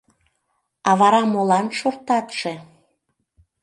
—А 0.89 0.91
вара 0.99 1.21
молан 1.33 1.67
шортатше? 1.77 2.53